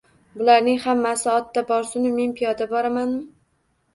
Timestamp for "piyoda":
2.39-2.69